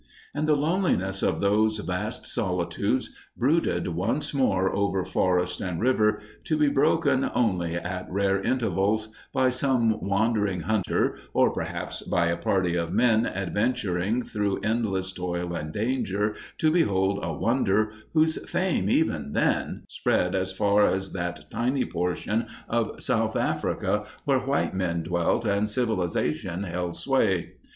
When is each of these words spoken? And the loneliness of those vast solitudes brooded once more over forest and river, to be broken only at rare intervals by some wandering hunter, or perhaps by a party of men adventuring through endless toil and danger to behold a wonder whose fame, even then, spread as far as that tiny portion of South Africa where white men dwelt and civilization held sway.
And 0.33 0.47
the 0.47 0.55
loneliness 0.55 1.21
of 1.21 1.39
those 1.41 1.77
vast 1.77 2.25
solitudes 2.25 3.11
brooded 3.37 3.89
once 3.89 4.33
more 4.33 4.75
over 4.75 5.05
forest 5.05 5.61
and 5.61 5.79
river, 5.79 6.19
to 6.45 6.57
be 6.57 6.69
broken 6.69 7.29
only 7.35 7.75
at 7.75 8.09
rare 8.11 8.41
intervals 8.41 9.09
by 9.31 9.49
some 9.49 9.99
wandering 10.03 10.61
hunter, 10.61 11.19
or 11.33 11.51
perhaps 11.51 12.01
by 12.01 12.29
a 12.29 12.35
party 12.35 12.75
of 12.75 12.91
men 12.91 13.27
adventuring 13.27 14.23
through 14.23 14.59
endless 14.63 15.11
toil 15.11 15.53
and 15.53 15.71
danger 15.71 16.33
to 16.57 16.71
behold 16.71 17.19
a 17.21 17.31
wonder 17.31 17.91
whose 18.13 18.43
fame, 18.49 18.89
even 18.89 19.33
then, 19.33 19.83
spread 19.87 20.33
as 20.33 20.51
far 20.51 20.83
as 20.87 21.13
that 21.13 21.51
tiny 21.51 21.85
portion 21.85 22.47
of 22.67 22.99
South 23.03 23.35
Africa 23.35 24.05
where 24.25 24.39
white 24.39 24.73
men 24.73 25.03
dwelt 25.03 25.45
and 25.45 25.69
civilization 25.69 26.63
held 26.63 26.95
sway. 26.95 27.51